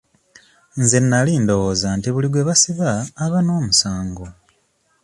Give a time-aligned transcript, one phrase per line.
[0.79, 2.89] Nze nali ndowooza nti buli gwe basiba
[3.23, 4.25] aba n'omusango.